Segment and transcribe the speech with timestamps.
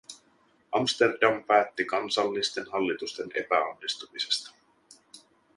[0.71, 4.51] Amsterdam päätti kansallisten hallitusten epäonnistumisesta.